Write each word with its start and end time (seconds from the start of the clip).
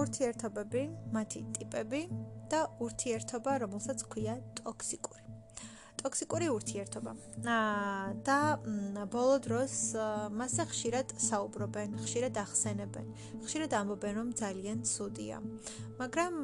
ურთიერთობები, 0.00 0.82
მათი 1.16 1.42
ტიპები 1.56 2.02
და 2.52 2.60
ურთიერთობა, 2.86 3.58
რომელსაც 3.64 4.06
ქვია 4.12 4.38
ტოქსიკური. 4.62 5.29
ტოქსიკური 6.00 6.46
ურთიერთობა. 6.48 7.12
აა 7.44 8.06
და 8.24 8.38
ბოლო 9.12 9.36
დროს 9.44 9.74
მასე 10.32 10.64
ხშირად 10.70 11.12
საუბრობენ, 11.20 11.98
ხშირად 12.04 12.34
ახსენებენ, 12.40 13.06
ხშირად 13.44 13.70
ამბობენ, 13.80 14.14
რომ 14.20 14.28
ძალიან 14.42 14.78
ცუდია. 14.88 15.36
მაგრამ 16.00 16.34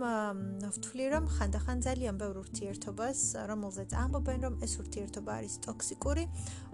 ვთვლი, 0.77 1.05
რომ 1.15 1.25
ხანდახან 1.37 1.79
ძალიან 1.87 2.15
ბევრ 2.21 2.37
ურთიერთობას, 2.45 3.19
რომელზეც 3.49 3.91
ამბობენ, 3.97 4.39
რომ 4.47 4.55
ეს 4.67 4.73
ურთიერთობა 4.83 5.31
არის 5.41 5.55
ტოქსიკური, 5.65 6.25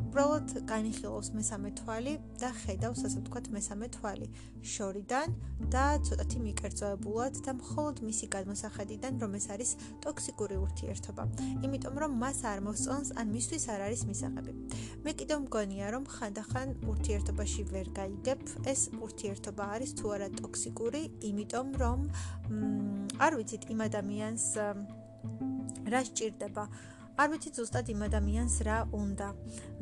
უბრალოდ 0.03 0.49
განიხილავს 0.67 1.29
მესამე 1.39 1.69
თვალი 1.79 2.15
და 2.43 2.51
ხედავს, 2.63 3.01
ასე 3.07 3.19
ვთქვათ, 3.23 3.47
მესამე 3.57 3.87
თვალი 3.95 4.27
შორიდან 4.63 5.29
და 5.71 5.85
ცოტათი 6.07 6.39
მიკერძოებულად 6.47 7.35
და 7.47 7.53
მხოლოდ 7.63 7.97
მისი 8.03 8.27
გადმოსახედიდან, 8.35 9.13
რომ 9.23 9.33
ეს 9.39 9.47
არის 9.55 9.71
ტოქსიკური 10.03 10.57
ურთიერთობა. 10.67 11.23
იმიტომ 11.63 11.95
რომ 12.03 12.13
მას 12.23 12.39
არ 12.43 12.59
მოსწონს 12.73 13.11
ან 13.21 13.29
მისთვის 13.29 13.65
არ 13.69 13.81
არის 13.85 14.03
მისაღები. 14.09 14.53
მე 15.05 15.13
კიდევ 15.21 15.39
მგონია 15.45 15.87
რომ 15.93 16.05
ხანდახან 16.09 16.69
ურთიერთობაში 16.89 17.63
ვერ 17.69 17.89
გაიგებ 17.99 18.41
ეს 18.73 18.81
ურთიერთობა 18.97 19.65
არის 19.77 19.91
თუ 19.99 20.07
არა 20.17 20.29
ტოქსიკური, 20.41 21.03
იმიტომ 21.29 21.69
რომ 21.83 22.01
არ 23.21 23.33
ვიცით 23.37 23.69
იმ 23.77 23.81
ადამიანს 23.89 24.47
რა 25.93 26.01
სჭირდება. 26.09 26.65
არ 27.13 27.29
ვიცით 27.29 27.59
ზუსტად 27.61 27.87
იმ 27.93 28.01
ადამიანს 28.09 28.55
რა 28.65 28.77
უნდა. 28.97 29.29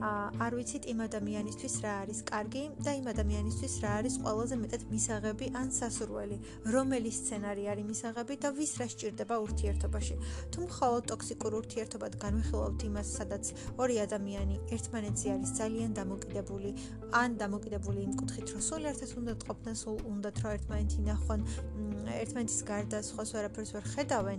არ 0.00 0.52
ვიცით 0.58 0.84
იმ 0.90 0.98
ადამიანისთვის 1.06 1.74
რა 1.84 1.92
არის 2.02 2.18
კარგი 2.26 2.62
და 2.82 2.90
იმ 2.98 3.06
ადამიანისთვის 3.12 3.74
რა 3.84 3.90
არის 4.00 4.14
ყველაზე 4.24 4.56
მეტად 4.62 4.82
მისაღები 4.90 5.46
ან 5.60 5.68
სასურველი, 5.70 6.36
რომელი 6.74 7.10
სცენარი 7.20 7.64
არის 7.70 7.86
მისაღები 7.90 8.34
და 8.42 8.48
ვის 8.58 8.72
რა 8.80 8.86
სჭირდება 8.90 9.36
ურთიერთობაში. 9.46 10.14
თუ 10.50 10.58
მხოლოდ 10.66 11.02
ტოქსიკურ 11.12 11.52
ურთიერთობად 11.60 12.12
განვიხილავთ 12.24 12.80
იმას, 12.90 13.08
სადაც 13.18 13.44
ორი 13.78 13.96
ადამიანი 14.06 14.56
ერთმანეთზე 14.74 15.28
არის 15.34 15.50
ძალიან 15.60 15.90
დამოკიდებული, 16.00 16.70
ან 17.14 17.30
დამოკიდებული 17.38 18.00
იმ 18.10 18.12
კუთხით, 18.20 18.46
რომ 18.54 18.60
სულ 18.68 18.82
ერთად 18.90 19.10
უნდა 19.20 19.32
ყოფნან, 19.46 19.74
სულ 19.82 19.96
უნდათ 20.10 20.36
რომ 20.42 20.50
ერთმანეთი 20.56 20.98
ნახონ, 21.06 21.40
ერთმანეთის 22.10 22.60
გარდა 22.70 22.98
სხვას 23.06 23.30
ვერაფერს 23.34 23.70
ვერ 23.76 23.84
ხედავენ, 23.94 24.38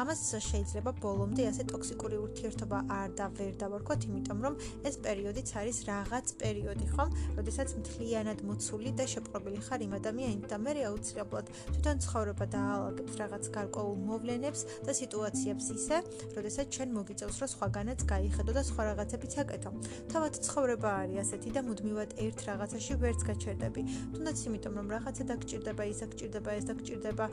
ამას 0.00 0.20
შეიძლება 0.50 0.90
ბოლომდე 1.02 1.42
ასე 1.50 1.62
ტოქსიკური 2.04 2.20
ურთიერთობა 2.20 2.78
არ 2.92 3.12
და 3.16 3.26
ვერ 3.32 3.52
დავარქოთ, 3.56 4.00
იმიტომ 4.04 4.38
რომ 4.44 4.54
ეს 4.84 4.96
პერიოდიც 5.00 5.48
არის 5.56 5.78
რაღაც 5.88 6.26
პერიოდი, 6.36 6.86
ხომ? 6.92 7.08
როდესაც 7.38 7.68
მთლიანად 7.80 8.38
მოცული 8.44 8.90
და 8.92 9.04
შეპყრობილი 9.08 9.60
ხარ 9.64 9.80
იმ 9.88 9.92
ადამიანით 9.98 10.44
და 10.52 10.56
მე 10.60 10.72
აუცილებლად 10.84 11.46
თვითონ 11.72 11.96
ცხოვრება 12.04 12.44
დაალაგებს 12.52 13.14
რაღაც 13.24 13.44
გარკვეულ 13.56 13.96
მოვლენებს 14.04 14.60
და 14.84 14.92
სიტუაციებს 15.00 15.66
ისე, 15.80 15.96
როდესაც 16.36 16.66
ჩვენ 16.76 16.88
მოგიწევს, 16.92 17.36
რომ 17.40 17.48
სხვაგანაც 17.54 18.00
გაიხედო 18.04 18.52
და 18.52 18.62
სხვა 18.68 18.82
რაღაცებიც 18.92 19.32
აკეთო. 19.40 19.70
თავად 20.12 20.32
ცხოვრება 20.44 20.90
არის 21.08 21.18
ასეთი 21.24 21.50
და 21.56 21.60
მუდმივად 21.64 22.10
ერთ 22.20 22.38
რაღაცაში 22.52 22.92
ვერც 23.00 23.20
გაჩერდები. 23.32 23.80
თუნდაც 24.12 24.38
იმიტომ 24.44 24.74
რომ 24.76 24.86
რაღაცა 24.92 25.24
დაგჭირდება, 25.32 25.82
ის 25.88 25.98
დაგჭირდება, 26.04 26.50
ეს 26.52 26.64
დაგჭირდება 26.68 27.26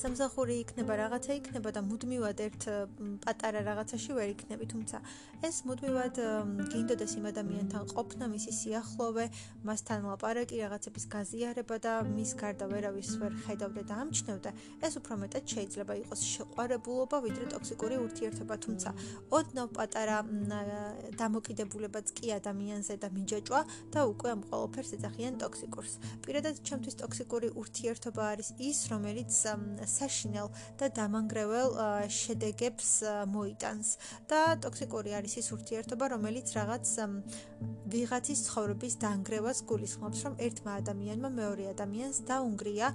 სამსახური 0.00 0.54
იქნება, 0.64 0.96
რაღაცა 1.00 1.32
იქნება 1.40 1.70
და 1.76 1.80
მუდმივად 1.84 2.38
ერთ 2.46 2.62
პატარა 3.24 3.60
რაღაცაში 3.66 4.10
ვერ 4.16 4.28
იქნები, 4.34 4.64
თუმცა 4.72 4.98
ეს 5.40 5.56
მუდმივად 5.68 6.16
გინდოდეს 6.72 7.12
იმ 7.20 7.26
ადამიანთან 7.30 7.84
ყოფნა, 7.94 8.24
მისი 8.34 8.52
სიახლოვე, 8.60 9.24
მასთან 9.64 10.00
ლაპარაკი, 10.10 10.56
რაღაცების 10.64 11.04
გაზიარება 11.14 11.76
და 11.80 11.92
მის 12.06 12.30
გარდა 12.40 12.66
ვერავის 12.70 13.10
ვერ 13.20 13.32
ხედავდე 13.44 13.82
და 13.88 13.94
ამჩნევდე, 14.04 14.50
ეს 14.84 14.92
უფრო 15.00 15.14
მეტად 15.24 15.44
შეიძლება 15.54 15.94
იყოს 16.04 16.20
შეყვარებულობა, 16.34 17.16
ვიდრე 17.26 17.44
ტოქსიკური 17.54 17.96
ურთიერთობა, 18.04 18.54
თუმცა 18.64 18.90
ოდნავ 19.32 19.68
პატარა 19.76 20.18
დამოკიდებულებაც 21.20 22.06
კი 22.16 22.26
ადამიანზე 22.40 22.94
და 23.00 23.08
მიჯაჭვა 23.16 23.60
და 23.92 24.00
უკვე 24.12 24.28
ამ 24.36 24.42
ყოველფერს 24.50 24.90
ეძახიან 24.96 25.34
ტოქსიკურს. 25.40 25.92
პირადად 26.24 26.54
ჩემთვის 26.68 26.94
ტოქსიკური 27.00 27.48
ურთიერთობა 27.60 28.22
არის 28.32 28.48
ის, 28.60 28.78
რომელიც 28.92 29.32
საშინელ 29.86 30.48
და 30.80 30.86
დამანგრეველ 30.96 31.70
შედეგებს 32.08 32.90
მოიტანს 33.34 33.88
და 34.30 34.40
ტოქსიკური 34.64 35.10
არის 35.18 35.34
ის 35.40 35.48
ურთიერთობა, 35.56 36.04
რომელიც 36.14 36.46
რაღაც 36.56 36.86
ვიღაცის 37.90 38.40
ცხოვრების 38.46 38.94
დაანგრევას 39.02 39.58
გულისხმობს, 39.70 40.18
რომ 40.26 40.34
ერთმა 40.46 40.72
ადამიანმა 40.80 41.28
მეორე 41.40 41.64
ადამიანს 41.74 42.18
დაუნგრია, 42.30 42.88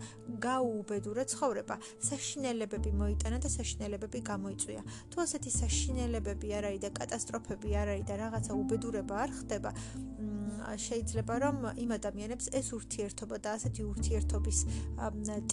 გაუუბედურა 0.45 1.23
ცხოვრება. 1.33 1.75
საშინელებები 2.09 2.91
მოიტანა 3.01 3.37
და 3.43 3.49
საშინელებები 3.51 4.19
გამოიწვია. 4.31 4.81
თუ 5.11 5.17
ასეთი 5.25 5.51
საშინელებები 5.61 6.47
არ 6.57 6.63
არის 6.69 6.81
და 6.85 6.89
კატასტროფები 6.99 7.69
არ 7.81 7.87
არის 7.95 8.05
და 8.09 8.15
რაღაცა 8.23 8.51
უბედურება 8.61 9.15
არ 9.23 9.31
ხდება, 9.39 9.71
შეიძლება 10.65 11.33
რომ 11.45 11.57
იმ 11.77 11.89
ადამიანებს 11.99 12.49
ეს 12.57 12.73
ურთიერთობა 12.73 13.37
და 13.37 13.49
ასეთი 13.57 13.83
ურთიერთობის 13.85 14.59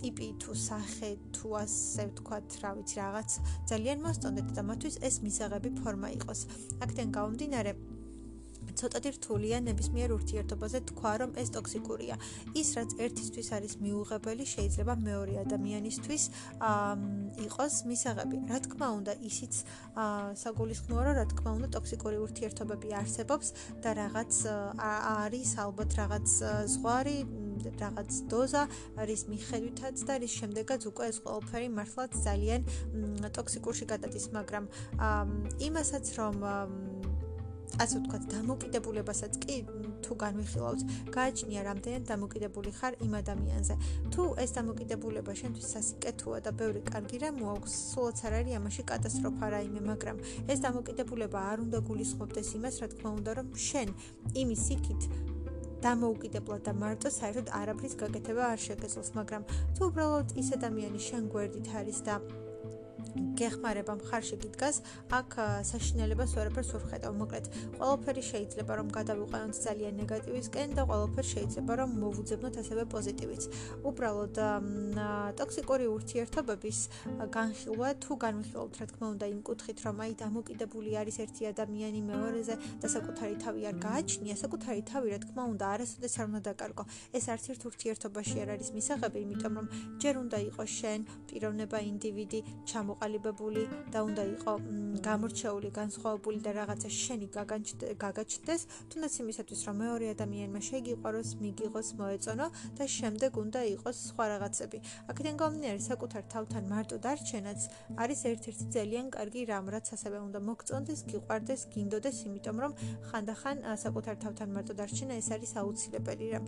ტიპი 0.00 0.28
თუ 0.40 0.56
სახე 0.56 1.11
თუ 1.36 1.48
ასე 1.62 2.02
ვთქვათ, 2.10 2.48
რა 2.62 2.70
ვიცი, 2.76 2.94
რაღაც 3.02 3.30
ძალიან 3.70 3.98
მოსწონდეთ 4.06 4.48
და 4.56 4.62
მათთვის 4.68 4.96
ეს 5.08 5.16
მისაღები 5.26 5.70
ფორმა 5.80 6.08
იყოს. 6.16 6.40
აქედან 6.82 7.08
გამომდინარე, 7.16 7.72
ცოტათი 8.80 9.10
რთულია 9.16 9.58
ნებისმიერ 9.68 10.14
ურთიერთობაზე 10.16 10.78
თქვა, 10.90 11.12
რომ 11.22 11.30
ეს 11.42 11.48
ტოქსიკურია. 11.56 12.16
ის 12.60 12.68
რაც 12.76 12.90
ერთისთვის 13.04 13.48
არის 13.56 13.72
მიუღებელი, 13.84 14.44
შეიძლება 14.54 14.94
მეორე 15.08 15.34
ადამიანისთვის 15.44 16.22
იყოს 17.46 17.74
მისაღები. 17.90 18.36
რა 18.50 18.58
თქმა 18.66 18.88
უნდა, 18.98 19.12
ისიც 19.28 19.52
საგულისხმოა, 20.42 21.02
რომ 21.06 21.14
რა 21.20 21.26
თქმა 21.32 21.50
უნდა, 21.58 21.68
ტოქსიკური 21.76 22.16
ურთიერთობები 22.26 22.88
არსებობს 23.02 23.48
და 23.82 23.90
რაღაც 24.02 24.32
არის 25.22 25.50
ალბათ 25.66 25.90
რაღაც 26.00 26.26
ზღვარი 26.72 27.18
რაღაც 27.70 28.10
დოზა 28.30 28.62
არის 28.98 29.20
მიხედვითაც 29.30 29.96
და 30.08 30.14
რის 30.22 30.32
შემდეგაც 30.40 30.86
უკვე 30.90 31.04
ეს 31.12 31.18
ყველაფერი 31.22 31.68
მართლაც 31.78 32.12
ძალიან 32.26 32.60
ტოქსიკურში 33.36 33.86
გადადის, 33.92 34.26
მაგრამ 34.34 34.64
იმასაც 35.68 36.04
რომ 36.18 36.36
ასე 37.80 37.96
ვთქვათ, 38.02 38.22
დამოკიდებულებასაც 38.32 39.32
კი 39.42 39.56
თუ 40.04 40.12
განვიხილავთ, 40.22 40.80
გააჩნია 41.14 41.60
რამდენად 41.68 42.04
დამოკიდებული 42.12 42.70
ხარ 42.78 42.92
იმ 43.00 43.12
ადამიანზე. 43.22 43.74
თუ 44.12 44.22
ეს 44.44 44.50
დამოკიდებულება 44.58 45.32
შენთვის 45.40 45.66
სასიკეთოა 45.72 46.38
და 46.44 46.50
ბევრი 46.52 46.80
კარგი 46.92 47.16
რამ 47.22 47.34
მოაქვს, 47.40 47.72
სულაც 47.92 48.18
არ 48.26 48.32
არის 48.42 48.56
ამაში 48.60 48.82
კატასტროფა 48.92 49.46
რაიმე, 49.56 49.80
მაგრამ 49.88 50.16
ეს 50.52 50.58
დამოკიდებულება 50.66 51.38
არ 51.52 51.58
უნდა 51.64 51.78
გულისხმობდეს 51.88 52.48
იმას, 52.58 52.74
რა 52.82 52.88
თქმა 52.92 53.10
უნდა, 53.18 53.30
რომ 53.38 53.46
შენ 53.68 53.88
იმის 54.42 54.64
იქით 54.76 55.02
დამოუკიდებლად 55.82 56.62
და 56.66 56.72
მარტო 56.78 57.10
საერთოდ 57.10 57.48
არაფრის 57.58 57.94
გაკეთება 58.02 58.44
არ 58.54 58.60
შეგეძლოს, 58.66 59.10
მაგრამ 59.18 59.42
თუ 59.74 59.82
უბრალოდ 59.90 60.28
ის 60.38 60.48
ადამიანი 60.58 61.00
შენ 61.08 61.22
გვერდით 61.32 61.68
არის 61.80 61.98
და 62.06 62.14
გეხმარება 63.38 63.92
მხარში 63.98 64.36
გიდგას, 64.42 64.76
აქ 65.18 65.30
საშინელებას 65.70 66.30
ვერაფერს 66.36 66.70
ვერ 66.72 66.84
ხედავ. 66.90 67.12
მოკლედ, 67.22 67.44
ყველაფერი 67.78 68.22
შეიძლება 68.32 68.72
რომ 68.78 68.88
გადავიყვანოთ 68.96 69.54
ძალიან 69.66 69.94
ნეგატივისკენ 70.02 70.68
და 70.78 70.82
ყველაფერი 70.90 71.28
შეიძლება 71.32 71.72
რომ 71.82 71.90
მოვუძებნოთ 72.02 72.54
ასევე 72.62 72.82
პოზიტივიც. 72.94 73.42
უბრალოდ 73.88 74.36
ტოქსიკური 75.40 75.84
ურთიერთობების 75.96 76.78
განხილვა 77.36 77.88
თუ 78.02 78.12
განვიხილავთ, 78.24 78.74
რა 78.80 78.86
თქმა 78.92 79.06
უნდა, 79.14 79.26
იმ 79.32 79.40
კუთხით, 79.48 79.78
რომ 79.86 79.96
აი 80.02 80.12
დამოკიდებული 80.22 80.90
არის 81.02 81.16
ერთი 81.24 81.42
ადამიანი 81.52 82.00
მეორეზე 82.06 82.54
და 82.82 82.86
საკუთარი 82.94 83.36
თავი 83.44 83.60
არ 83.70 83.76
გააჩნია, 83.86 84.34
საკუთარი 84.42 84.82
თავი, 84.92 85.08
რა 85.12 85.19
თქმა 85.24 85.42
უნდა, 85.52 85.64
არასოდეს 85.74 86.14
არ 86.20 86.26
უნდა 86.31 86.40
დაკარგო. 86.49 86.84
ეს 87.16 87.25
არც 87.32 87.44
ერთ 87.52 87.62
ურთიერთობაში 87.70 88.37
არ 88.43 88.49
არის 88.54 88.69
მისაღები, 88.76 89.19
იმიტომ 89.26 89.52
რომ 89.58 89.66
ჯერ 90.02 90.14
უნდა 90.22 90.38
იყოს 90.49 90.70
შენ 90.81 91.00
პიროვნება, 91.28 91.78
ინდივიდი, 91.93 92.40
ჩამო 92.69 92.91
გამოყალიბებული 92.92 93.62
და 93.92 94.00
უნდა 94.04 94.24
იყო 94.36 94.52
გამორჩეული, 95.00 95.68
განსხვავებული 95.72 96.38
და 96.44 96.50
რაღაცა 96.60 96.88
შენი 96.92 97.26
გაგაჩნდეს, 97.32 98.62
თუნდაც 98.92 99.14
იმისათვის, 99.22 99.60
რომ 99.66 99.76
მეორე 99.82 100.06
ადამიანმა 100.12 100.60
შეგიყვაროს, 100.68 101.28
მიგიღოს, 101.40 101.88
მოეწონო 101.96 102.46
და 102.76 102.84
შემდეგ 102.96 103.32
უნდა 103.44 103.60
იყოს 103.72 103.96
სხვა 104.12 104.24
რაღაცები. 104.32 104.78
აქედან 105.08 105.34
გამომდინარე, 105.40 105.80
საკუთარ 105.88 106.22
თავთან 106.32 106.64
მარტო 106.72 106.96
დარჩენაც 107.00 107.60
არის 107.96 108.20
ერთ-ერთი 108.32 108.64
ძალიან 108.76 109.06
კარგი 109.16 109.42
რამ, 109.48 109.66
რაც 109.72 109.86
ასევე 109.96 110.18
უნდა 110.28 110.38
მოგწონდეს, 110.48 111.00
გიყვარდეს, 111.10 111.60
გინდოდეს, 111.72 112.16
იმიტომ 112.28 112.56
რომ 112.62 112.72
ხანდახან 113.08 113.56
საკუთარ 113.84 114.16
თავთან 114.22 114.48
მარტო 114.52 114.72
დარჩენა 114.76 115.14
ეს 115.16 115.28
არის 115.32 115.52
აუცილებელი 115.62 116.26
რამ. 116.36 116.46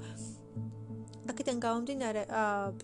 აქედან 1.25 1.59
გამომდინარე, 1.65 2.23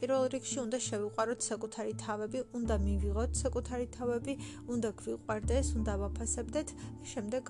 პირველ 0.00 0.22
რიგში 0.32 0.58
უნდა 0.64 0.78
შევიყვაროთ 0.81 1.40
საკუთარი 1.44 1.92
თავები, 2.00 2.40
უნდა 2.56 2.76
მივიღოთ 2.84 3.32
საკუთარი 3.40 3.87
თავები, 3.96 4.34
უნდა 4.72 4.90
გვიყვარდეს, 5.00 5.66
უნდა 5.81 5.92
ვაფასებდეთ, 6.00 6.69
შემდეგ 7.12 7.44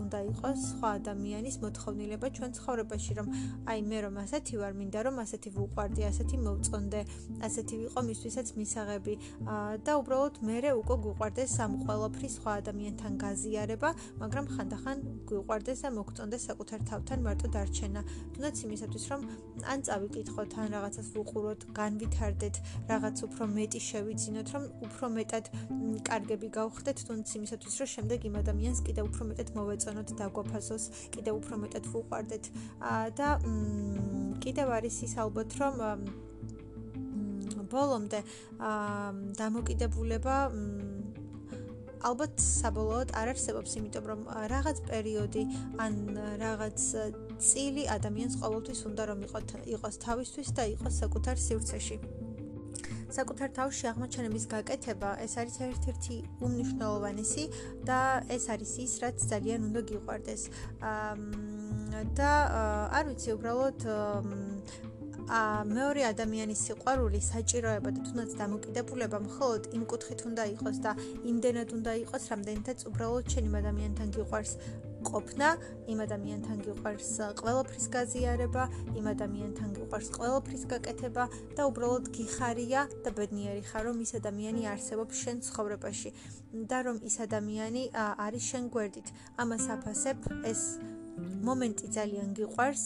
უნდა 0.00 0.18
იყოს 0.30 0.58
სხვა 0.68 0.88
ადამიანის 1.00 1.56
მოთხოვნილება 1.64 2.26
ჩვენ 2.36 2.50
ცხოვრებაში, 2.58 3.12
რომ 3.18 3.26
აი 3.72 3.80
მე 3.88 3.98
რომ 4.04 4.14
ასეთი 4.24 4.54
ვარ, 4.60 4.72
მინდა 4.80 5.00
რომ 5.08 5.16
ასეთი 5.24 5.48
ვუყვარდი, 5.56 6.02
ასეთი 6.10 6.36
მოვწონდე, 6.44 7.00
ასეთი 7.48 7.74
ვიყო 7.80 8.00
მისთვისაც 8.08 8.48
მისაღები 8.60 9.14
და 9.84 9.92
უბრალოდ 10.00 10.34
მე 10.44 10.56
უკვე 10.84 10.96
გვიყვარდეს 11.04 11.52
ამ 11.64 11.72
ყოველფრის 11.88 12.32
სხვა 12.36 12.52
ადამიანთან 12.60 13.12
გაზიარება, 13.24 13.90
მაგრამ 14.20 14.44
ხანდახან 14.54 14.96
გვიყვარდეს 15.28 15.78
და 15.84 15.88
მოგწონდეს 15.98 16.42
საკუთარ 16.48 16.80
თავთან 16.90 17.18
მარტო 17.26 17.46
დარჩენა. 17.54 18.00
თუნდაც 18.34 18.56
იმისათვის, 18.66 19.04
რომ 19.12 19.20
ან 19.72 19.78
წავიკითხო 19.88 20.33
ვიკითხოთ, 20.34 20.54
ან 20.58 20.68
რაღაცას 20.74 21.08
ვუყუროთ, 21.14 21.60
განვითარდეთ, 21.78 22.56
რაღაც 22.90 23.16
უფრო 23.26 23.44
მეტი 23.54 23.80
შევიძინოთ, 23.86 24.48
რომ 24.54 24.64
უფრო 24.86 25.06
მეტად 25.14 25.44
კარგები 26.08 26.48
გავხდეთ, 26.58 26.98
თუნდაც 27.06 27.30
იმისათვის, 27.38 27.74
რომ 27.78 27.88
შემდეგ 27.94 28.18
იმ 28.28 28.34
ადამიანს 28.42 28.78
კიდევ 28.82 29.04
უფრო 29.10 29.22
მეტად 29.30 29.48
მოვეწონოთ, 29.54 30.08
დაგვაფასოს, 30.18 30.84
კიდევ 31.14 31.34
უფრო 31.38 31.54
მეტად 31.64 31.84
ვუყვარდეთ. 31.94 32.44
და 33.14 33.28
კიდევ 34.42 34.68
არის 34.74 34.96
ის 35.06 35.14
ალბათ, 35.22 35.50
რომ 35.62 35.74
ბოლომდე 37.70 38.20
დამოკიდებულება 39.38 40.34
ალბათ 42.04 42.36
საბოლოოდ 42.36 43.14
არ 43.16 43.32
არსებობს, 43.32 43.70
იმიტომ 43.80 44.04
რომ 44.10 44.20
რაღაც 44.52 44.78
პერიოდი 44.84 45.42
ან 45.80 45.94
რაღაც 46.42 46.78
წილი 47.40 47.84
ადამიანს 47.96 48.34
ყოველთვის 48.42 48.80
უნდა 48.90 49.02
რომ 49.10 49.18
იყოს 49.26 49.44
იყოს 49.74 49.94
თავისთვის 50.06 50.48
და 50.56 50.62
იყოს 50.74 50.94
საკუთარ 51.02 51.36
სივრცეში. 51.46 51.98
საკუთარ 53.14 53.50
თავში 53.54 53.84
აღმოჩენების 53.90 54.44
გაკეთება 54.50 55.10
ეს 55.24 55.34
არის 55.38 55.56
ერთ-ერთი 55.68 56.16
უმნიშვნელოვანესი 56.46 57.44
და 57.86 58.00
ეს 58.36 58.44
არის 58.54 58.72
ის, 58.84 58.92
რაც 59.04 59.16
ძალიან 59.32 59.60
უნდა 59.68 59.80
გიყვარდეს. 59.90 60.42
და 62.18 62.30
არ 62.98 63.04
ვიცი, 63.08 63.28
უბრალოდ 63.38 63.78
ა 65.24 65.64
მეორე 65.64 66.02
ადამიანის 66.12 66.60
სიყვარული, 66.68 67.18
საჭიროება 67.32 67.90
და 67.96 68.00
თუნდაც 68.06 68.30
დამოკიდებულება 68.40 69.18
მხოლოდ 69.28 69.62
იმ 69.76 69.82
კუთხით 69.88 70.20
უნდა 70.28 70.44
იყოს 70.54 70.76
და 70.84 70.92
იმდენად 71.30 71.68
უნდა 71.76 71.92
იყოს, 72.04 72.22
რამდენითაც 72.32 72.78
უბრალოდ 72.90 73.24
შენ 73.32 73.44
იმ 73.48 73.54
ადამიანთან 73.62 74.08
გიყვარს 74.16 74.52
ყოფნა, 75.08 75.48
იმ 75.92 75.98
ადამიანთან 76.06 76.58
გიყვარს 76.66 77.10
ყველაფრის 77.40 77.86
გაზიარება, 77.94 78.64
იმ 78.98 79.06
ადამიანთან 79.14 79.70
გიყვარს 79.78 80.08
ყველაფრის 80.16 80.64
გაკეთება 80.72 81.24
და 81.56 81.62
უბრალოდ 81.70 82.04
გიხარია 82.16 82.82
და 83.04 83.10
ბედნიერი 83.18 83.62
ხარ, 83.68 83.84
რომ 83.90 84.02
ის 84.04 84.12
ადამიანი 84.20 84.62
არსებობს 84.74 85.14
შენ 85.24 85.36
ცხოვრებაში 85.46 86.10
და 86.70 86.78
რომ 86.88 86.96
ის 87.04 87.16
ადამიანი 87.26 87.82
არის 87.94 88.44
შენ 88.50 88.64
გვერდით. 88.74 89.08
ამას 89.36 89.64
აფასებ, 89.76 90.18
ეს 90.50 90.62
მომენტი 91.44 91.86
ძალიან 91.94 92.28
გიყვარს 92.38 92.82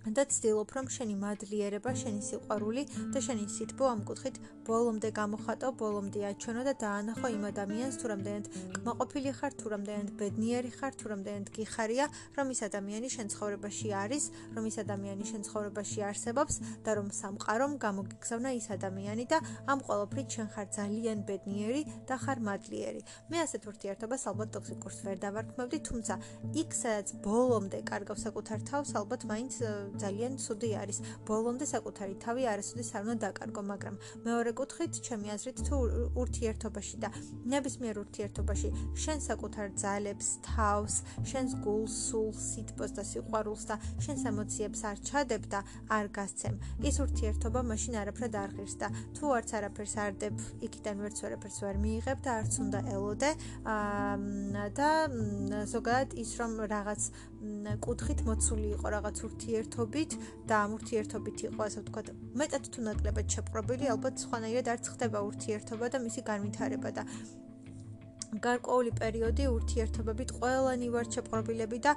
და 0.00 0.24
ცდილობ 0.24 0.70
რომ 0.72 0.86
შენი 0.88 1.14
მადლიერება, 1.20 1.92
შენი 1.92 2.20
სიყვარული 2.24 2.82
და 3.12 3.20
შენი 3.20 3.44
სითბო 3.52 3.84
ამ 3.92 4.00
კუთხით 4.08 4.36
ბოლომდე 4.64 5.10
გამოხატო, 5.12 5.68
ბოლომდე 5.76 6.20
აჩვენო 6.30 6.62
და 6.64 6.72
დაანახო 6.80 7.28
იმ 7.36 7.44
ადამიანს, 7.52 7.94
თუ 8.00 8.06
რამდენად 8.12 8.46
კმაყოფილი 8.80 9.30
ხარ, 9.36 9.52
თუ 9.60 9.66
რამდენად 9.74 10.08
ბედნიერი 10.16 10.70
ხარ, 10.72 10.92
თუ 10.96 11.06
რამდენად 11.12 11.46
გიხარია, 11.52 12.06
რომ 12.32 12.46
ის 12.54 12.60
ადამიანი 12.64 13.08
შენ 13.12 13.26
ცხოვრებაში 13.34 13.88
არის, 14.00 14.24
რომ 14.56 14.64
ის 14.70 14.76
ადამიანი 14.80 15.24
შენ 15.30 15.40
ცხოვრებაში 15.50 16.00
არსებობს 16.08 16.54
და 16.80 16.90
რომ 16.96 17.08
სამყარომ 17.20 17.72
გამოგიგზავნა 17.84 18.50
ის 18.56 18.66
ადამიანი 18.72 19.24
და 19.28 19.38
ამ 19.68 19.78
ყოველფრით 19.84 20.28
შენ 20.32 20.48
ხარ 20.54 20.68
ძალიან 20.80 21.18
ბედნიერი 21.28 21.82
და 22.08 22.16
ხარ 22.24 22.38
მადლიერი. 22.40 23.02
მე 23.28 23.36
ასეთ 23.44 23.62
ურთიერთობას 23.68 24.22
ალბათ 24.32 24.48
ტოქსიკურს 24.56 24.98
ვერ 25.04 25.16
დავარქმევდი, 25.28 25.78
თუმცა 25.88 26.14
იქ 26.56 26.70
სადაც 26.72 27.08
ბოლომდე 27.20 27.78
კარგავ 27.84 28.16
საკუთარ 28.16 28.60
თავს, 28.70 28.90
ალბათ 28.96 29.28
მაინც 29.28 29.54
ძალიან 30.02 30.32
ცუდი 30.38 30.70
არის. 30.82 30.98
ბოლომდე 31.26 31.66
საკუთარი 31.74 32.14
თავი 32.24 32.42
არასოდეს 32.52 32.90
არ 32.96 33.02
უნდა 33.04 33.16
დაკარგო, 33.24 33.62
მაგრამ 33.72 33.94
მეორე 34.26 34.50
კუთხით, 34.60 34.92
ჩემი 35.06 35.26
აზრით, 35.34 35.58
თუ 35.66 35.76
ურთიერთობაში 36.22 36.96
და 37.02 37.08
ნებისმიერ 37.52 37.96
ურთიერთობაში 38.04 38.68
შენ 39.02 39.18
საკუთარ 39.28 39.66
ძალებს, 39.82 40.28
თავს, 40.46 40.94
შენს 41.30 41.52
გულს, 41.64 41.94
სულს, 42.10 42.40
სიტყვას 42.52 42.92
და 42.96 43.02
სიყვარულს 43.10 43.64
და 43.70 43.76
შენს 44.04 44.22
ემოციებს 44.30 44.80
არ 44.90 44.96
ჩადებ 45.08 45.42
და 45.52 45.60
არ 45.90 46.06
გასცემ, 46.16 46.56
ის 46.88 46.96
ურთიერთობა 47.04 47.60
მაშინ 47.70 47.94
არაფრად 48.02 48.34
არ 48.42 48.50
ღირს 48.56 48.74
და 48.80 48.88
თუ 49.16 49.24
არც 49.38 49.48
არაფერს 49.58 49.94
არ 50.04 50.12
დებ, 50.20 50.34
იქიდან 50.66 50.96
ვერც 51.04 51.18
არაფერს 51.26 51.58
ვერ 51.64 51.76
მიიღებ 51.84 52.18
და 52.24 52.30
არც 52.40 52.52
უნდა 52.64 52.78
ელოდე. 52.94 53.30
აა 53.64 54.10
და 54.76 54.90
ზოგადად 55.70 56.14
ის 56.22 56.30
რომ 56.40 56.52
რაღაც 56.70 57.02
კუთხით 57.84 58.20
მოცული 58.28 58.66
იყო 58.76 58.90
რაღაც 58.94 59.20
ურთიერთობით 59.28 60.16
და 60.50 60.56
ამ 60.64 60.74
ურთიერთობით 60.76 61.44
იყო 61.48 61.60
ასე 61.66 61.82
ვთქვათ 61.84 62.10
მეტად 62.42 62.64
თუ 62.74 62.84
ნაკლებად 62.88 63.36
შეპყრობილი 63.36 63.92
ალბათ 63.94 64.24
სხვანაირად 64.24 64.68
არ 64.74 64.82
ხდება 64.92 65.22
ურთიერთობა 65.30 65.88
და 65.94 66.02
მისი 66.04 66.24
განვითარება 66.30 66.90
და 67.00 67.06
გარკვეული 68.38 68.90
პერიოდი 68.94 69.44
ურთიერთობებით 69.50 70.30
ყველანი 70.38 70.88
ვარ 70.94 71.06
შეპყრობილები 71.10 71.78
და 71.82 71.92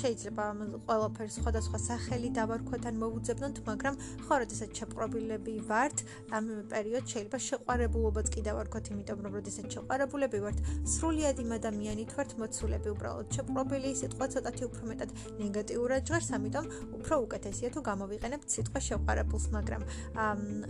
შეიძლება 0.00 0.44
ყველაფერს 0.88 1.34
სხვადასხვა 1.42 1.78
სახელი 1.86 2.28
დავარქვათ 2.38 2.82
ან 2.88 2.96
მოვუძებნოთ, 3.02 3.56
მაგრამ 3.68 3.94
ხო, 4.24 4.34
როდესაც 4.42 4.70
შეპყრობილები 4.80 5.54
ვართ, 5.68 5.96
ამ 6.32 6.44
პერიოდში 6.72 7.12
შეიძლება 7.12 7.38
შეყარებულობაც 7.48 8.26
კი 8.32 8.40
დავარქვათ, 8.48 8.84
იმიტომ 8.92 9.18
რომ 9.26 9.32
როდესაც 9.38 9.66
შეყარებულები 9.76 10.38
ვართ, 10.42 10.58
სრულიად 10.88 11.36
იმ 11.44 11.50
ადამიანით 11.58 12.10
ვართ 12.16 12.30
მოცულები 12.40 12.88
უბრალოდ. 12.96 13.26
შეპყრობილი 13.36 13.90
სიტყვა 14.00 14.26
ცოტათი 14.32 14.62
უფრო 14.72 14.82
მეტად 14.92 15.10
ნეგატიურად 15.42 16.02
ჟღერს, 16.08 16.28
ამიტომ 16.32 16.64
უფრო 16.96 17.14
უკეთესია 17.26 17.68
თუ 17.76 17.80
გამოვიყენებთ 17.92 18.48
სიტყვა 18.56 18.80
შეყარებულს, 18.88 19.46
მაგრამ 19.52 19.82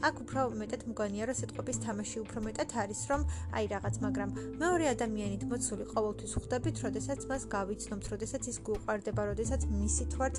აქ 0.02 0.16
უფრო 0.26 0.40
მეტად 0.58 0.82
მგონია, 0.90 1.24
რომ 1.30 1.36
სიტყვების 1.42 1.78
თამაში 1.86 2.18
უფრო 2.26 2.38
მეტად 2.48 2.68
არის, 2.82 3.00
რომ 3.10 3.20
აი 3.52 3.64
რაღაც, 3.72 3.94
მაგრამ 4.02 4.28
მე 4.58 4.71
მეორე 4.72 4.88
ადამიანით 4.88 5.42
მოცული 5.50 5.84
ყოველთვის 5.84 6.32
ხვდებით, 6.32 6.78
როდესაც 6.80 7.24
მას 7.28 7.42
გავიცნობთ, 7.52 8.06
როდესაც 8.08 8.46
ის 8.48 8.56
გუყარდება, 8.64 9.22
როდესაც 9.28 9.66
მისით 9.68 10.14
ვართ 10.16 10.38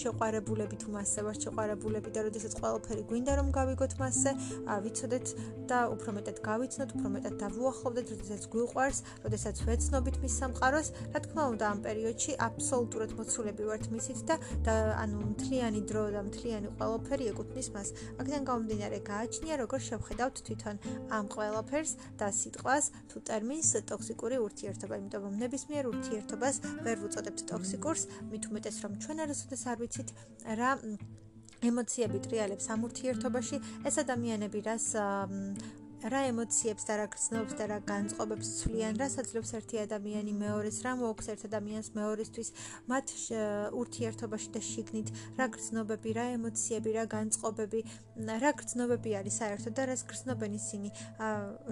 შეყარებულები 0.00 0.76
თუ 0.84 0.88
მასზე 0.92 1.24
ვართ 1.24 1.46
შეყარებულები 1.48 2.10
და 2.12 2.20
როდესაც 2.28 2.52
ყველაფერი 2.60 3.02
გვინდა 3.08 3.32
რომ 3.40 3.48
გავიგოთ 3.56 3.92
მასზე, 4.02 4.32
ვიცოდეთ 4.84 5.26
და 5.70 5.78
უფრო 5.94 6.10
მეტად 6.18 6.36
გავიცნოთ, 6.44 6.90
უფრო 6.92 7.08
მეტად 7.16 7.34
დავუახლოვდეთ, 7.40 8.06
როდესაც 8.12 8.42
გვიყვარს, 8.52 8.98
როდესაც 9.24 9.56
ვეცნობით 9.64 10.16
მის 10.20 10.34
სამყაროს, 10.44 10.88
რა 11.14 11.18
თქმა 11.24 11.42
უნდა 11.54 11.64
ამ 11.72 11.78
პერიოდში 11.88 12.32
აბსოლუტურად 12.48 13.10
მოცულები 13.16 13.62
ვართ 13.64 13.84
მისით 13.96 14.20
და 14.28 14.74
ანუ 15.00 15.16
მთლიანი 15.32 15.80
დრო 15.88 16.04
და 16.12 16.20
მთლიანი 16.28 16.68
ყველაფერი 16.76 17.24
ეკუთვნის 17.32 17.68
მას. 17.72 17.88
აქედან 18.20 18.42
გამომდინარე, 18.44 18.98
გააჩნია 19.08 19.54
როგორ 19.62 19.80
შევხედავთ 19.88 20.36
თვითონ 20.44 20.76
ამ 21.16 21.24
ყველაფერს 21.32 21.92
და 22.20 22.28
სიტყვას 22.28 22.84
თუ 23.08 23.16
ტერმინს 23.24 23.53
ტერმინს 23.54 23.86
ტოქსიკური 23.86 24.36
ურთიერთობა, 24.42 24.96
იმიტომ 24.98 25.22
რომ 25.26 25.34
ნებისმიერ 25.38 25.86
ურთიერთობას 25.86 26.56
ვერ 26.82 26.96
ვუწოდებთ 27.02 27.40
ტოქსიკურს, 27.50 28.02
მით 28.30 28.48
უმეტეს 28.50 28.76
რომ 28.82 28.92
ჩვენ 29.04 29.22
არასოდეს 29.24 29.62
არ 29.70 29.78
ვიცით 29.78 30.08
რა 30.58 30.70
ემოციები 31.70 32.18
ტრიალებს 32.26 32.66
ამ 32.74 32.80
ურთიერთობაში, 32.90 33.56
ეს 33.86 33.94
ადამიანები 34.02 34.58
რას 34.66 34.86
რა 36.04 36.20
ემოციებს 36.28 36.84
და 36.84 36.94
რა 37.00 37.06
გრძნობს 37.14 37.54
და 37.56 37.64
რა 37.70 37.78
განწყობებს 37.88 38.48
ცვლიან, 38.60 38.98
რა 39.00 39.08
საძლევს 39.08 39.52
ერთი 39.56 39.80
ადამიანი 39.84 40.32
მეორეს, 40.36 40.78
რა 40.84 40.92
მოაქვს 41.00 41.28
ერთ 41.32 41.42
ადამიანს 41.48 41.88
მეორესთვის, 41.96 42.48
მათ 42.92 43.06
ურთიერთობაში 43.80 44.48
და 44.52 44.60
შიგნით, 44.68 45.08
რა 45.40 45.46
გრძნობები, 45.54 46.10
რა 46.18 46.26
ემოციები, 46.36 46.90
რა 46.98 47.04
განწყობები, 47.08 47.80
რა 48.44 48.50
გრძნობები 48.60 49.10
არის 49.20 49.38
საერთოდ 49.40 49.72
და 49.80 49.84
რას 49.88 50.02
გრძნობენ 50.12 50.52
ისინი, 50.60 50.88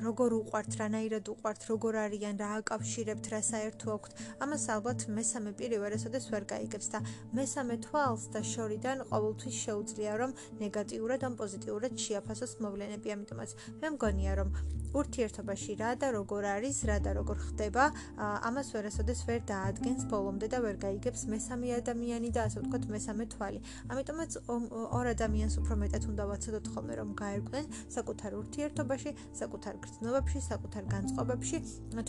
როგორ 0.00 0.30
უყვართ, 0.40 0.70
რანაირად 0.80 1.28
უყვართ, 1.28 1.60
როგორ 1.68 1.92
არიან, 2.08 2.40
რა 2.40 2.48
აკავშირებთ, 2.62 3.24
რა 3.36 3.40
საერთო 3.52 3.86
აქვთ. 3.92 4.12
ამას 4.40 4.64
ალბათ 4.72 5.06
მესამე 5.12 5.50
პირი 5.60 5.76
ვერასოდეს 5.84 6.32
ვერ 6.32 6.48
გაიგებს 6.48 6.88
და 6.88 7.04
მესამე 7.36 7.76
თვალს 7.84 8.24
და 8.32 8.40
შორიდან 8.40 9.04
ყოველთვის 9.12 9.56
შეუძლია 9.60 10.12
რომ 10.16 10.30
ნეგატიურად 10.64 11.20
ან 11.28 11.36
პოზიტიურად 11.36 11.92
შეაფასოს 12.00 12.52
მოვლენები, 12.64 13.08
ამიტომაც 13.12 13.50
მე 13.82 13.88
მგონი 13.92 14.21
მგონია 14.22 14.34
რომ 14.38 14.50
ურთიერთობაში 14.92 15.74
რა 15.80 15.90
და 15.96 16.08
როგორ 16.12 16.46
არის, 16.52 16.78
რა 16.84 16.96
და 17.00 17.12
როგორ 17.16 17.38
ხდება, 17.48 17.84
ამას 18.20 18.68
ვერასოდეს 18.76 19.20
ვერ 19.24 19.40
დაადგენს 19.48 20.04
ბოლომდე 20.12 20.46
და 20.52 20.58
ვერ 20.60 20.76
გაიგებს 20.84 21.22
მესამე 21.32 21.72
ადამიანი 21.80 22.28
და 22.36 22.44
ასე 22.48 22.60
ვთქვათ 22.60 22.84
მესამე 22.92 23.24
თვალი. 23.32 23.60
ამიტომაც 23.88 24.30
ორ 24.52 25.06
ადამიანს 25.16 25.54
უფრო 25.62 25.74
მეტად 25.82 26.02
უნდა 26.12 26.24
ვაცოდოთ 26.32 26.66
ხოლმე 26.72 26.94
რომ 27.00 27.10
გაერკვნენ 27.22 27.66
საკუთარ 27.96 28.32
ურთიერთობაში, 28.42 29.10
საკუთარ 29.40 29.74
გრძნობებში, 29.80 30.38
საკუთარ 30.50 30.84
განწყობებში, 30.92 31.56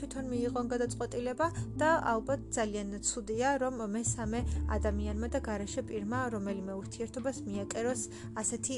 თვითონ 0.04 0.26
მიიღონ 0.34 0.66
გადაწყვეტილება 0.74 1.48
და 1.80 1.90
ალბათ 2.14 2.42
ძალიან 2.52 2.88
ცუდია 3.00 3.50
რომ 3.64 3.76
მესამე 3.96 4.40
ადამიანმა 4.76 5.28
და 5.32 5.40
garaშე 5.40 5.82
პირმა 5.88 6.20
რომელიმე 6.36 6.74
ურთიერთობას 6.84 7.38
მიაკეროს 7.48 8.02
ასეთი 8.44 8.76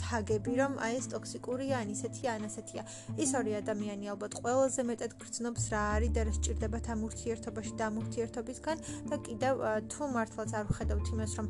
თაგები 0.00 0.52
რომ 0.62 0.72
აი 0.80 0.92
ეს 0.96 1.06
ტოქსიკურია, 1.12 1.84
ან 1.84 1.92
ისეთი 1.92 2.31
ან 2.36 2.42
ასეთია. 2.48 2.82
ის 3.18 3.30
ორი 3.38 3.52
ადამიანი 3.62 4.06
ალბათ 4.12 4.32
ყველაზე 4.40 4.82
მეტად 4.90 5.12
გრძნობს 5.22 5.64
რა 5.72 5.82
არის 5.96 6.12
და 6.16 6.20
რა 6.26 6.32
სჭირდებათ 6.38 6.86
ამ 6.92 7.00
ურთიერთობაში 7.08 7.72
და 7.78 7.84
ამ 7.88 7.94
ურთიერთობისგან 8.02 8.76
და 9.10 9.16
კიდევ 9.26 9.54
თუ 9.92 10.02
მართლაც 10.16 10.50
არ 10.58 10.64
ვხედავთ 10.70 11.06
იმას 11.14 11.32
რომ 11.38 11.46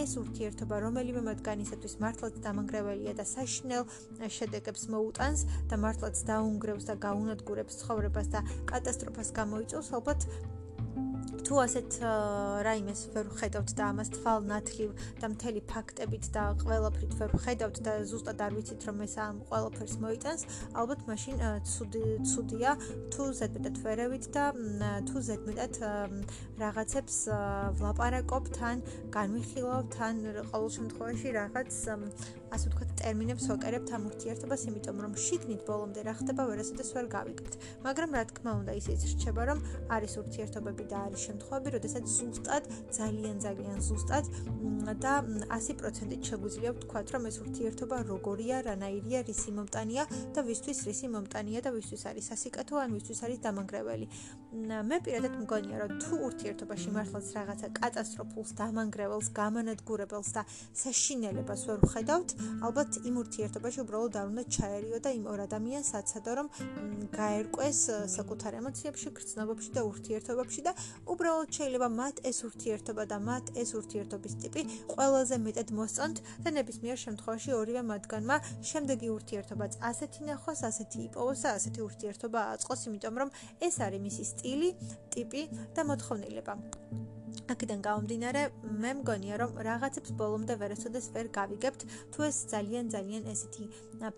ეს 0.00 0.10
ურთიერთობა 0.22 0.76
რომელიმე 0.86 1.22
მათგანისათვის 1.30 1.94
მართლაც 2.04 2.34
დამანგრეველია 2.46 3.12
და 3.20 3.24
საშინელ 3.24 3.82
შედეგებს 4.36 4.82
მოუტანს 4.92 5.40
და 5.70 5.76
მართლაც 5.84 6.16
დაუნგრევს 6.30 6.84
და 6.90 6.94
გაუნადგურებს 7.06 7.80
ცხოვრებას 7.80 8.28
და 8.34 8.40
კატასტროფას 8.70 9.28
გამოიწვევს 9.40 9.90
ალბათ 9.96 10.20
თუ 11.46 11.60
ასეთ 11.62 11.96
რაიმეს 12.66 13.00
ვერ 13.14 13.28
ხედავთ 13.38 13.72
და 13.78 13.84
ამას 13.92 14.08
თვალნათლივ 14.16 14.90
და 15.22 15.28
მთელი 15.30 15.60
ფაქტებით 15.70 16.24
და 16.34 16.44
ყველაფრით 16.62 17.12
ვერ 17.20 17.34
ხედავთ 17.44 17.76
და 17.86 17.92
ზუსტად 18.10 18.42
არ 18.46 18.56
ვიცით 18.56 18.86
რომ 18.88 19.04
ეს 19.06 19.14
ამ 19.22 19.38
ყველაფერს 19.50 19.94
მოიტანს, 20.02 20.42
ალბათ 20.74 21.06
მაშინ 21.06 21.44
ცუდი 21.70 22.04
ცუდია 22.26 22.72
თუ 23.14 23.22
ზედმეტად 23.38 23.78
ვერევით 23.86 24.26
და 24.34 24.44
თუ 25.06 25.16
ზედმეტად 25.28 25.74
რაღაცებს 26.66 27.16
ვლაპარაკობთ 27.78 28.54
ან 28.70 28.82
განვიხილავთ 29.14 30.00
ან 30.08 30.22
ყოველ 30.50 30.70
შემთხვევაში 30.78 31.28
რაღაც 31.38 31.70
ასე 32.56 32.70
ვთქვათ 32.70 32.90
ტერმინებს 33.00 33.46
ვაკერებთ 33.50 33.90
ამ 33.96 34.04
ურთიერთობას, 34.10 34.62
იმიტომ 34.70 35.00
რომ 35.04 35.14
შიგნით 35.24 35.62
ბოლომდე 35.66 36.00
რა 36.06 36.14
ხდება, 36.20 36.42
ვერასოდეს 36.50 36.90
ვერ 36.96 37.06
გავიგებთ. 37.14 37.54
მაგრამ 37.86 38.10
რა 38.16 38.24
თქმა 38.30 38.52
უნდა, 38.60 38.72
ისიც 38.80 39.00
რჩება, 39.12 39.42
რომ 39.50 39.58
არის 39.92 40.12
ურთიერთობები 40.22 40.84
და 40.92 40.96
არის 41.06 41.22
შემთხვევები, 41.36 41.68
როდესაც 41.76 42.04
ზუსტად, 42.08 42.64
ძალიან 42.96 43.36
ძალიან 43.44 43.78
ზუსტად 43.84 44.24
და 45.04 45.14
100%-ით 45.52 46.22
შეგვიძლია 46.30 46.70
ვთქვათ, 46.76 47.06
რომ 47.14 47.22
ეს 47.28 47.36
ურთიერთობა 47.44 47.96
როგორია, 48.08 48.56
რანაირია, 48.68 49.20
რისი 49.28 49.50
მომტანია 49.58 50.02
და 50.32 50.40
ვისთვის 50.48 50.78
რისი 50.88 51.06
მომტანია 51.12 51.60
და 51.66 51.70
ვისთვის 51.76 52.02
არის 52.10 52.24
სასიკეთო 52.32 52.76
ან 52.80 52.90
ვისთვის 52.96 53.20
არის 53.26 53.38
დამანგრეველი. 53.46 54.06
მე 54.54 54.98
პირადად 55.02 55.34
მგონია, 55.42 55.78
რომ 55.82 55.92
თუ 56.00 56.16
ურთიერთობაში 56.26 56.90
მართლაც 56.94 57.26
რაღაცა 57.34 57.68
კატასტროფულს, 57.76 58.50
დამანგრეველს, 58.56 59.28
გამანადგურებელს 59.34 60.30
და 60.36 60.42
საშინელებას 60.80 61.62
ვერ 61.66 61.80
ვხედავთ, 61.82 62.34
ალბათ 62.62 62.98
იმ 63.10 63.14
ურთიერთობაში 63.22 63.80
უბრალოდ 63.82 64.14
არ 64.16 64.26
უნდა 64.30 64.44
ჩაერიო 64.56 64.98
და 65.02 65.10
იმ 65.18 65.24
ორ 65.26 65.40
ადამიანს 65.46 65.90
აცადო 66.00 66.32
რომ 66.38 66.48
გაერკვეს 67.10 67.80
საკუთარ 68.16 68.52
ემოციებში, 68.62 69.08
გრძნობებში 69.18 69.70
და 69.76 69.82
ურთიერთობებში 69.90 70.60
და 70.62 70.72
უბრალოდ 71.10 71.50
შეიძლება 71.58 71.88
მათ 72.00 72.16
ეს 72.30 72.38
ურთიერთობა 72.46 73.02
და 73.10 73.18
მათ 73.26 73.44
ეს 73.60 73.70
ურთიერთობის 73.82 74.34
ტიპი 74.46 74.62
ყველაზე 74.94 75.36
მეტად 75.42 75.68
მოსწონთ 75.74 76.16
და 76.46 76.48
ნებისმიერ 76.54 76.98
შემთხვევაში 77.02 77.50
ორივე 77.60 77.82
მათგანმა 77.90 78.36
შემდეგი 78.70 79.08
ურთიერთობაც 79.16 79.72
ასეთი 79.90 80.20
ნახოს, 80.30 80.60
ასეთი 80.70 80.98
იპოვოს 81.10 81.40
და 81.44 81.50
ასეთი 81.58 81.80
ურთიერთობა 81.86 82.40
აწყოს, 82.56 82.80
იმიტომ 82.86 83.14
რომ 83.20 83.30
ეს 83.66 83.76
არის 83.86 84.00
მისი 84.06 84.24
სტილი, 84.26 84.45
ტიპი 85.16 85.42
და 85.76 85.82
მოთხოვნილება. 85.90 86.54
აქედან 87.52 87.82
გამომდინარე, 87.84 88.42
მე 88.82 88.90
მგონია, 89.00 89.36
რომ 89.42 89.50
რაღაცებს 89.66 90.12
ბოლომდე 90.18 90.54
ვერასოდეს 90.62 91.06
ვერ 91.14 91.28
გავიგებთ, 91.36 91.80
თუ 92.14 92.24
ეს 92.26 92.38
ძალიან 92.52 92.90
ძალიან 92.94 93.28
ესეთი 93.32 93.64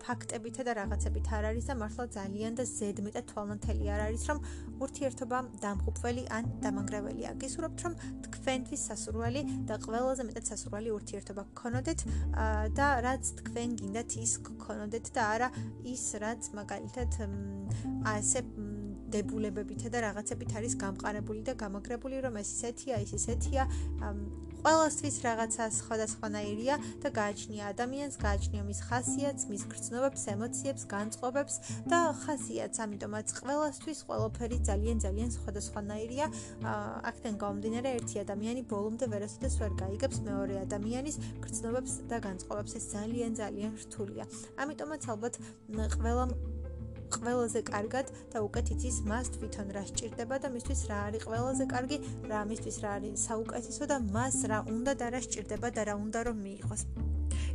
ფაქტებითა 0.03 0.65
და 0.67 0.73
რაღაცებით 0.79 1.27
არ 1.37 1.45
არის 1.51 1.65
და 1.69 1.75
მართლა 1.81 2.05
ძალიან 2.17 2.57
და 2.59 2.63
ზედმეტად 2.69 3.25
თვალნათელი 3.31 3.85
არ 3.95 4.01
არის, 4.07 4.23
რომ 4.29 4.39
ურთიერთობა 4.85 5.37
დამღუპველი 5.65 6.23
ან 6.37 6.43
დამანგრეველია. 6.63 7.29
გისურვებთ, 7.43 7.79
რომ 7.85 7.93
თქვენთვის 8.25 8.81
სასურველი 8.89 9.41
და 9.69 9.75
ყველაზე 9.85 10.23
მეტად 10.29 10.45
სასურველი 10.49 10.89
ურთიერთობა 10.97 11.43
გქონოდეთ 11.53 11.99
და 12.77 12.87
რაც 13.05 13.23
თქვენ 13.43 13.69
გინდათ 13.79 14.09
ის 14.25 14.33
გქონოდეთ 14.47 15.05
და 15.15 15.21
არა 15.33 15.49
ის 15.93 16.03
რაც 16.23 16.41
მაგალითად 16.59 17.11
ასე 18.15 18.39
დებულებებითა 19.15 19.89
და 19.93 19.99
რაღაცებით 20.07 20.51
არის 20.59 20.73
გამყარებული 20.83 21.41
და 21.47 21.53
გამაგრებული, 21.63 22.21
რომ 22.25 22.37
ეს 22.41 22.49
ისეთია, 22.55 22.95
ის 23.05 23.11
ისეთია. 23.19 23.63
ყველასთვის 24.59 25.15
რაღაცა 25.23 25.65
სხვადასხვანაირია 25.71 26.75
და 26.99 27.09
გააჩნია 27.15 27.63
ადამიანს, 27.71 28.15
გააჩნია 28.19 28.63
მის 28.67 28.79
ხასიათს, 28.89 29.43
მის 29.51 29.63
გრძნობებს, 29.71 30.21
ემოციებს, 30.35 30.83
განწყობებს 30.93 31.55
და 31.87 31.99
ხასიათს, 32.23 32.81
ამიტომაც 32.85 33.27
ყველასთვის 33.39 33.99
ყველაფერი 34.09 34.57
ძალიან 34.69 34.97
ძალიან 35.05 35.29
სხვადასხვანაირია. 35.37 36.25
აქთან 37.09 37.33
გამომდინარე, 37.39 37.89
ერთი 38.03 38.15
ადამიანი 38.25 38.61
ბოლომდე 38.67 39.05
ვერასოდეს 39.15 39.53
ვერ 39.63 39.71
გაიგებს 39.79 40.17
მეორე 40.27 40.55
ადამიანის 40.67 41.15
გრძნობებს 41.39 41.93
და 42.11 42.17
განწყობებს. 42.27 42.71
ეს 42.79 42.85
ძალიან 42.91 43.31
ძალიან 43.39 43.71
რთულია. 43.79 44.23
ამიტომაც 44.59 45.01
ალბათ 45.07 45.33
ყველამ 46.03 46.31
ყველაზე 47.15 47.61
კარგად 47.69 48.11
და 48.33 48.37
უკეთ 48.45 48.67
იცის 48.75 48.97
მას 49.09 49.31
თვითონ 49.35 49.67
რა 49.75 49.83
სჭირდება 49.89 50.35
და 50.43 50.47
მისთვის 50.55 50.81
რა 50.89 50.99
არის 51.09 51.25
ყველაზე 51.29 51.65
კარგი, 51.73 51.97
რა 52.31 52.41
მისთვის 52.51 52.77
რა 52.83 52.89
არის 52.99 53.25
საუკეთესო 53.29 53.83
და 53.91 53.97
მას 54.13 54.37
რა 54.51 54.59
უნდა 54.75 54.93
და 55.01 55.07
რა 55.13 55.21
სჭირდება 55.25 55.69
და 55.75 55.81
რა 55.89 55.95
უნდა 56.05 56.19
რომ 56.29 56.37
მიიღოს. 56.45 56.81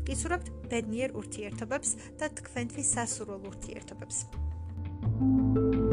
გისურვებთ 0.04 0.48
ბედნიერ 0.70 1.10
ურთიერთობებს 1.20 1.90
და 2.20 2.26
თქვენთვის 2.40 2.88
სასურველ 2.94 3.42
ურთიერთობებს. 3.52 4.18
thank 5.04 5.74
you 5.74 5.83